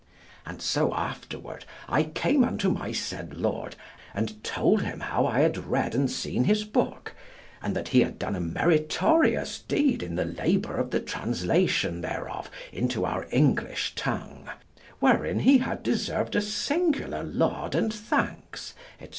And 0.47 0.63
so 0.63 0.91
afterward 0.95 1.63
I 1.87 2.01
came 2.01 2.43
unto 2.43 2.71
my 2.71 2.91
said 2.91 3.35
Lord, 3.37 3.75
and 4.15 4.43
told 4.43 4.81
him 4.81 4.99
how 5.01 5.27
I 5.27 5.41
had 5.41 5.59
read 5.67 5.93
and 5.93 6.09
seen 6.09 6.45
his 6.45 6.63
book, 6.65 7.13
and 7.61 7.75
that 7.75 7.89
he 7.89 8.01
had 8.01 8.17
done 8.17 8.35
a 8.35 8.39
meritorious 8.41 9.59
deed 9.59 10.01
in 10.01 10.15
the 10.15 10.25
labour 10.25 10.77
of 10.77 10.89
the 10.89 11.01
translation 11.01 12.01
thereof 12.01 12.49
into 12.73 13.05
our 13.05 13.27
English 13.29 13.93
tongue, 13.93 14.49
wherein 14.99 15.41
he 15.41 15.59
had 15.59 15.83
deserved 15.83 16.35
a 16.35 16.41
singular 16.41 17.23
laud 17.23 17.75
and 17.75 17.93
thanks, 17.93 18.73
&c. 18.99 19.09